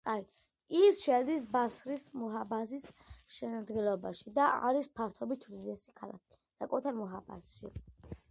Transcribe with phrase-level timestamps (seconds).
[0.77, 2.87] ის შედის ბასრის მუჰაფაზის
[3.35, 7.73] შემადგენლობაში და არის ფართობით უდიდესი ქალაქი საკუთარ მუჰაფაზაში.